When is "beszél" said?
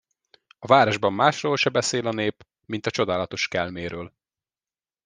1.69-2.07